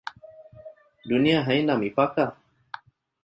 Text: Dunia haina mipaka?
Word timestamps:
Dunia 1.11 1.43
haina 1.49 1.75
mipaka? 1.83 2.25